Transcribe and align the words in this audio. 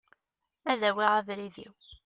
Ad 0.71 0.81
awiɣ 0.89 1.11
abrid-iw. 1.19 1.73